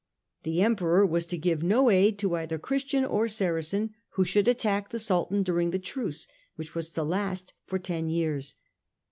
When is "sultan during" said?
4.97-5.69